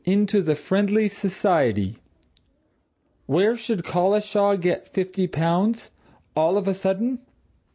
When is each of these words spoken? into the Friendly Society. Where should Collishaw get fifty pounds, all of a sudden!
into 0.03 0.41
the 0.41 0.55
Friendly 0.55 1.07
Society. 1.07 1.95
Where 3.27 3.55
should 3.55 3.83
Collishaw 3.83 4.59
get 4.59 4.87
fifty 4.87 5.27
pounds, 5.27 5.91
all 6.35 6.57
of 6.57 6.67
a 6.67 6.73
sudden! 6.73 7.19